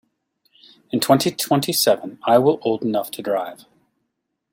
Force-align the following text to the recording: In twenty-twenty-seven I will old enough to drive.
In 0.91 0.99
twenty-twenty-seven 0.99 2.17
I 2.25 2.39
will 2.39 2.57
old 2.63 2.81
enough 2.81 3.11
to 3.11 3.21
drive. 3.21 3.65